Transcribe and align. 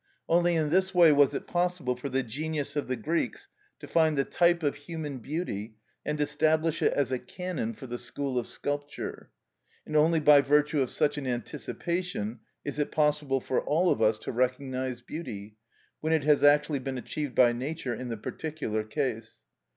Only 0.27 0.55
in 0.55 0.71
this 0.71 0.95
way 0.95 1.11
was 1.11 1.35
it 1.35 1.45
possible 1.45 1.95
for 1.95 2.09
the 2.09 2.23
genius 2.23 2.75
of 2.75 2.87
the 2.87 2.95
Greeks 2.95 3.47
to 3.79 3.87
find 3.87 4.17
the 4.17 4.25
type 4.25 4.63
of 4.63 4.75
human 4.75 5.19
beauty 5.19 5.75
and 6.03 6.19
establish 6.19 6.81
it 6.81 6.91
as 6.93 7.11
a 7.11 7.19
canon 7.19 7.75
for 7.75 7.85
the 7.85 7.99
school 7.99 8.39
of 8.39 8.47
sculpture; 8.47 9.29
and 9.85 9.95
only 9.95 10.19
by 10.19 10.41
virtue 10.41 10.81
of 10.81 10.89
such 10.89 11.19
an 11.19 11.27
anticipation 11.27 12.39
is 12.65 12.79
it 12.79 12.89
possible 12.91 13.41
for 13.41 13.61
all 13.63 13.91
of 13.91 14.01
us 14.01 14.17
to 14.17 14.31
recognise 14.31 15.01
beauty, 15.01 15.57
when 15.99 16.13
it 16.13 16.23
has 16.23 16.43
actually 16.43 16.79
been 16.79 16.97
achieved 16.97 17.35
by 17.35 17.53
nature 17.53 17.93
in 17.93 18.09
the 18.09 18.17
particular 18.17 18.83
case. 18.83 19.39